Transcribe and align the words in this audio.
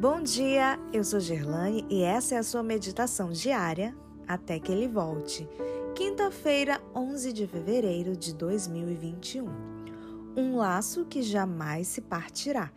Bom 0.00 0.22
dia, 0.22 0.78
eu 0.92 1.02
sou 1.02 1.18
Gerlane 1.18 1.84
e 1.90 2.02
essa 2.02 2.36
é 2.36 2.38
a 2.38 2.42
sua 2.44 2.62
meditação 2.62 3.32
diária 3.32 3.92
até 4.28 4.60
que 4.60 4.70
ele 4.70 4.86
volte. 4.86 5.48
Quinta-feira, 5.92 6.80
11 6.94 7.32
de 7.32 7.48
fevereiro 7.48 8.16
de 8.16 8.32
2021. 8.32 9.48
Um 10.36 10.56
laço 10.56 11.04
que 11.04 11.20
jamais 11.20 11.88
se 11.88 12.00
partirá. 12.00 12.70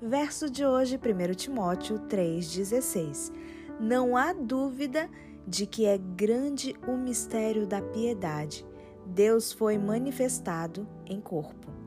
Verso 0.00 0.48
de 0.48 0.64
hoje, 0.64 0.96
1 0.96 1.34
Timóteo 1.34 1.98
3,16. 2.06 3.32
Não 3.80 4.16
há 4.16 4.32
dúvida 4.32 5.10
de 5.44 5.66
que 5.66 5.86
é 5.86 5.98
grande 5.98 6.76
o 6.86 6.96
mistério 6.96 7.66
da 7.66 7.82
piedade. 7.82 8.64
Deus 9.04 9.52
foi 9.52 9.76
manifestado 9.76 10.86
em 11.04 11.20
corpo. 11.20 11.79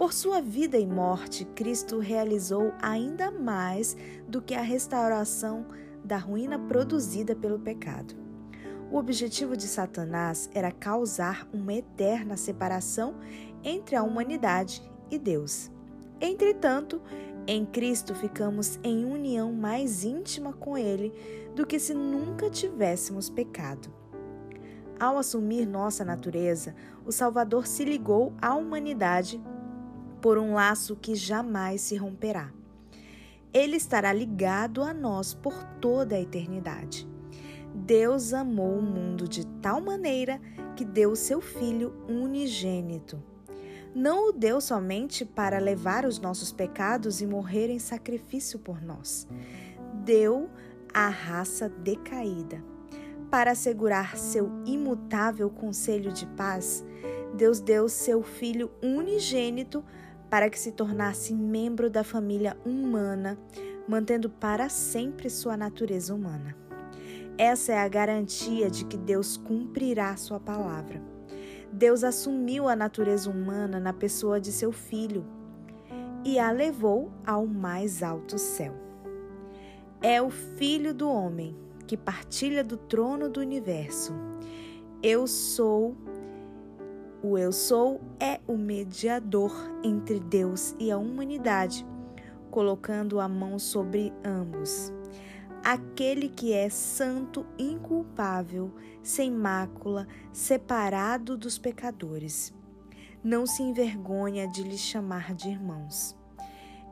Por 0.00 0.14
sua 0.14 0.40
vida 0.40 0.78
e 0.78 0.86
morte, 0.86 1.44
Cristo 1.44 1.98
realizou 1.98 2.72
ainda 2.80 3.30
mais 3.30 3.94
do 4.26 4.40
que 4.40 4.54
a 4.54 4.62
restauração 4.62 5.66
da 6.02 6.16
ruína 6.16 6.58
produzida 6.58 7.36
pelo 7.36 7.58
pecado. 7.58 8.14
O 8.90 8.96
objetivo 8.96 9.54
de 9.54 9.64
Satanás 9.64 10.48
era 10.54 10.72
causar 10.72 11.46
uma 11.52 11.74
eterna 11.74 12.38
separação 12.38 13.16
entre 13.62 13.94
a 13.94 14.02
humanidade 14.02 14.82
e 15.10 15.18
Deus. 15.18 15.70
Entretanto, 16.18 17.02
em 17.46 17.66
Cristo 17.66 18.14
ficamos 18.14 18.80
em 18.82 19.04
união 19.04 19.52
mais 19.52 20.02
íntima 20.02 20.54
com 20.54 20.78
Ele 20.78 21.12
do 21.54 21.66
que 21.66 21.78
se 21.78 21.92
nunca 21.92 22.48
tivéssemos 22.48 23.28
pecado. 23.28 23.92
Ao 24.98 25.18
assumir 25.18 25.66
nossa 25.66 26.06
natureza, 26.06 26.74
o 27.04 27.12
Salvador 27.12 27.66
se 27.66 27.84
ligou 27.84 28.32
à 28.40 28.54
humanidade 28.54 29.38
por 30.20 30.38
um 30.38 30.54
laço 30.54 30.96
que 30.96 31.14
jamais 31.14 31.80
se 31.80 31.96
romperá. 31.96 32.50
Ele 33.52 33.76
estará 33.76 34.12
ligado 34.12 34.82
a 34.82 34.94
nós 34.94 35.34
por 35.34 35.64
toda 35.80 36.14
a 36.14 36.20
eternidade. 36.20 37.08
Deus 37.74 38.32
amou 38.32 38.78
o 38.78 38.82
mundo 38.82 39.28
de 39.28 39.46
tal 39.60 39.80
maneira 39.80 40.40
que 40.76 40.84
deu 40.84 41.12
o 41.12 41.16
seu 41.16 41.40
Filho 41.40 41.94
unigênito. 42.08 43.22
Não 43.94 44.28
o 44.28 44.32
deu 44.32 44.60
somente 44.60 45.24
para 45.24 45.58
levar 45.58 46.04
os 46.04 46.20
nossos 46.20 46.52
pecados 46.52 47.20
e 47.20 47.26
morrer 47.26 47.68
em 47.70 47.78
sacrifício 47.78 48.58
por 48.58 48.80
nós. 48.80 49.26
Deu 50.04 50.48
a 50.94 51.08
raça 51.08 51.68
decaída. 51.68 52.62
Para 53.30 53.52
assegurar 53.52 54.16
seu 54.16 54.50
imutável 54.64 55.50
conselho 55.50 56.12
de 56.12 56.26
paz, 56.26 56.84
Deus 57.34 57.60
deu 57.60 57.88
seu 57.88 58.22
Filho 58.22 58.70
unigênito 58.82 59.84
para 60.30 60.48
que 60.48 60.58
se 60.58 60.70
tornasse 60.70 61.34
membro 61.34 61.90
da 61.90 62.04
família 62.04 62.56
humana, 62.64 63.36
mantendo 63.88 64.30
para 64.30 64.68
sempre 64.68 65.28
sua 65.28 65.56
natureza 65.56 66.14
humana. 66.14 66.56
Essa 67.36 67.72
é 67.72 67.78
a 67.78 67.88
garantia 67.88 68.70
de 68.70 68.84
que 68.84 68.96
Deus 68.96 69.36
cumprirá 69.36 70.16
sua 70.16 70.38
palavra. 70.38 71.02
Deus 71.72 72.04
assumiu 72.04 72.68
a 72.68 72.76
natureza 72.76 73.30
humana 73.30 73.80
na 73.80 73.92
pessoa 73.92 74.40
de 74.40 74.52
seu 74.52 74.70
filho 74.70 75.24
e 76.24 76.38
a 76.38 76.50
levou 76.50 77.10
ao 77.26 77.46
mais 77.46 78.02
alto 78.02 78.38
céu. 78.38 78.74
É 80.02 80.20
o 80.20 80.30
Filho 80.30 80.94
do 80.94 81.08
Homem 81.08 81.56
que 81.86 81.96
partilha 81.96 82.62
do 82.62 82.76
trono 82.76 83.28
do 83.28 83.40
universo. 83.40 84.14
Eu 85.02 85.26
sou 85.26 85.96
o 87.22 87.36
Eu 87.36 87.52
Sou 87.52 88.00
é 88.18 88.40
o 88.46 88.56
mediador 88.56 89.52
entre 89.84 90.18
Deus 90.18 90.74
e 90.78 90.90
a 90.90 90.96
humanidade, 90.96 91.86
colocando 92.50 93.20
a 93.20 93.28
mão 93.28 93.58
sobre 93.58 94.12
ambos. 94.24 94.92
Aquele 95.62 96.30
que 96.30 96.54
é 96.54 96.70
santo, 96.70 97.46
inculpável, 97.58 98.74
sem 99.02 99.30
mácula, 99.30 100.08
separado 100.32 101.36
dos 101.36 101.58
pecadores. 101.58 102.54
Não 103.22 103.44
se 103.44 103.62
envergonha 103.62 104.48
de 104.48 104.62
lhes 104.62 104.80
chamar 104.80 105.34
de 105.34 105.50
irmãos. 105.50 106.16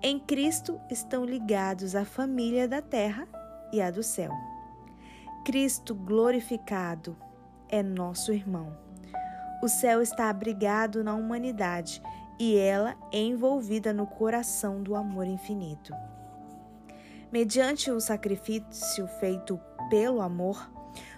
Em 0.02 0.18
Cristo 0.18 0.78
estão 0.90 1.24
ligados 1.24 1.96
a 1.96 2.04
família 2.04 2.68
da 2.68 2.82
terra 2.82 3.26
e 3.72 3.80
a 3.80 3.90
do 3.90 4.02
céu. 4.02 4.32
Cristo 5.46 5.94
glorificado 5.94 7.16
é 7.70 7.82
nosso 7.82 8.30
irmão. 8.30 8.87
O 9.60 9.68
céu 9.68 10.00
está 10.00 10.30
abrigado 10.30 11.02
na 11.02 11.14
humanidade 11.14 12.00
e 12.38 12.56
ela 12.56 12.96
é 13.12 13.18
envolvida 13.18 13.92
no 13.92 14.06
coração 14.06 14.82
do 14.82 14.94
amor 14.94 15.26
infinito. 15.26 15.92
Mediante 17.32 17.90
o 17.90 18.00
sacrifício 18.00 19.08
feito 19.18 19.60
pelo 19.90 20.20
amor, 20.20 20.70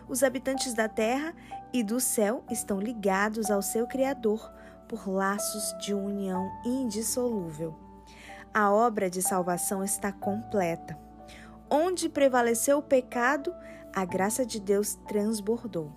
os 0.09 0.23
habitantes 0.23 0.73
da 0.73 0.89
terra 0.89 1.35
e 1.73 1.83
do 1.83 2.01
céu 2.01 2.43
estão 2.51 2.81
ligados 2.81 3.51
ao 3.51 3.61
seu 3.61 3.87
Criador 3.87 4.51
por 4.89 5.07
laços 5.09 5.77
de 5.79 5.95
união 5.95 6.51
indissolúvel. 6.65 7.77
A 8.53 8.73
obra 8.73 9.09
de 9.09 9.23
salvação 9.23 9.85
está 9.85 10.11
completa. 10.11 10.99
Onde 11.71 12.09
prevaleceu 12.09 12.79
o 12.79 12.83
pecado, 12.83 13.55
a 13.95 14.05
graça 14.05 14.45
de 14.45 14.59
Deus 14.59 14.97
transbordou. 15.07 15.93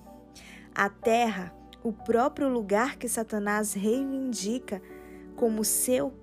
A 0.75 0.89
terra 0.89 1.51
o 1.83 1.91
próprio 1.91 2.47
lugar 2.47 2.97
que 2.97 3.09
Satanás 3.09 3.73
reivindica 3.73 4.81
como 5.35 5.65
seu 5.65 6.13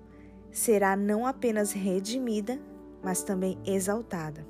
será 0.51 0.95
não 0.95 1.25
apenas 1.25 1.71
redimida, 1.71 2.59
mas 3.03 3.23
também 3.23 3.57
exaltada. 3.65 4.45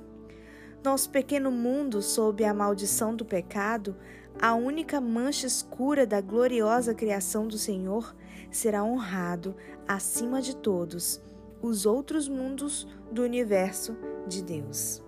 Nosso 0.82 1.10
pequeno 1.10 1.50
mundo, 1.50 2.02
sob 2.02 2.44
a 2.44 2.52
maldição 2.52 3.14
do 3.14 3.24
pecado, 3.24 3.94
a 4.40 4.54
única 4.54 5.00
mancha 5.00 5.46
escura 5.46 6.06
da 6.06 6.20
gloriosa 6.20 6.94
criação 6.94 7.46
do 7.46 7.56
Senhor, 7.56 8.16
será 8.50 8.82
honrado 8.82 9.54
acima 9.86 10.42
de 10.42 10.56
todos 10.56 11.22
os 11.60 11.86
outros 11.86 12.28
mundos 12.28 12.88
do 13.12 13.22
universo 13.22 13.96
de 14.26 14.42
Deus. 14.42 15.02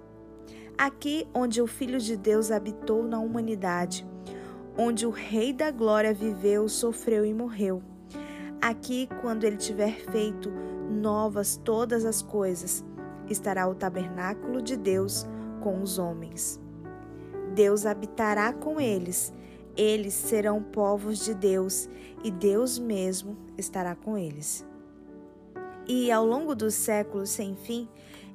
Aqui 0.78 1.26
onde 1.34 1.60
o 1.60 1.66
Filho 1.66 1.98
de 1.98 2.16
Deus 2.16 2.50
habitou 2.50 3.02
na 3.02 3.18
humanidade, 3.18 4.06
onde 4.76 5.06
o 5.06 5.10
Rei 5.10 5.52
da 5.52 5.70
Glória 5.70 6.12
viveu, 6.12 6.68
sofreu 6.68 7.24
e 7.24 7.32
morreu. 7.32 7.82
Aqui, 8.60 9.08
quando 9.20 9.44
ele 9.44 9.56
tiver 9.56 9.92
feito 10.10 10.50
novas 10.90 11.60
todas 11.62 12.04
as 12.04 12.22
coisas, 12.22 12.84
estará 13.28 13.68
o 13.68 13.74
tabernáculo 13.74 14.60
de 14.60 14.76
Deus 14.76 15.26
com 15.62 15.82
os 15.82 15.98
homens. 15.98 16.60
Deus 17.54 17.86
habitará 17.86 18.52
com 18.52 18.80
eles, 18.80 19.32
eles 19.76 20.14
serão 20.14 20.62
povos 20.62 21.24
de 21.24 21.34
Deus 21.34 21.88
e 22.22 22.30
Deus 22.30 22.78
mesmo 22.78 23.36
estará 23.56 23.94
com 23.94 24.16
eles. 24.18 24.66
E 25.86 26.10
ao 26.10 26.24
longo 26.24 26.54
dos 26.54 26.74
séculos 26.74 27.30
sem 27.30 27.54
fim, 27.54 27.88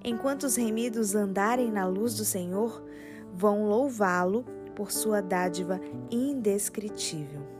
enquanto 0.04 0.44
os 0.44 0.56
remidos 0.56 1.16
andarem 1.16 1.72
na 1.72 1.88
luz 1.88 2.16
do 2.16 2.24
Senhor, 2.24 2.84
vão 3.34 3.68
louvá-lo 3.68 4.46
por 4.70 4.92
sua 4.92 5.22
dádiva 5.22 5.80
indescritível. 6.10 7.59